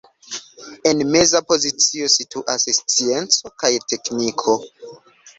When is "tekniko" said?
3.93-4.57